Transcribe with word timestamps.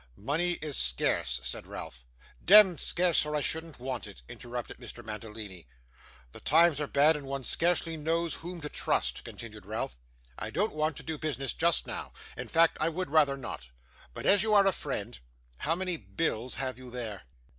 'Money 0.17 0.53
is 0.63 0.77
scarce,' 0.77 1.39
said 1.43 1.67
Ralph. 1.67 2.03
'Demd 2.43 2.79
scarce, 2.79 3.23
or 3.23 3.35
I 3.35 3.41
shouldn't 3.41 3.77
want 3.77 4.07
it,' 4.07 4.23
interrupted 4.27 4.77
Mr. 4.77 5.05
Mantalini. 5.05 5.67
'The 6.31 6.39
times 6.39 6.81
are 6.81 6.87
bad, 6.87 7.15
and 7.15 7.27
one 7.27 7.43
scarcely 7.43 7.97
knows 7.97 8.33
whom 8.33 8.61
to 8.61 8.69
trust,' 8.69 9.23
continued 9.23 9.67
Ralph. 9.67 9.99
'I 10.39 10.49
don't 10.49 10.73
want 10.73 10.97
to 10.97 11.03
do 11.03 11.19
business 11.19 11.53
just 11.53 11.85
now, 11.85 12.13
in 12.35 12.47
fact 12.47 12.77
I 12.81 12.89
would 12.89 13.11
rather 13.11 13.37
not; 13.37 13.69
but 14.15 14.25
as 14.25 14.41
you 14.41 14.55
are 14.55 14.65
a 14.65 14.71
friend 14.71 15.19
how 15.57 15.75
many 15.75 15.97
bills 15.97 16.55
have 16.55 16.79
you 16.79 16.89
there? 16.89 17.21